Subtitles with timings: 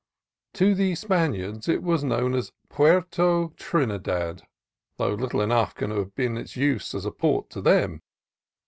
[0.53, 4.41] To the Spaniards it was known as Puerto Trinidad,
[4.97, 8.01] though little enough can have been its use as a port to them.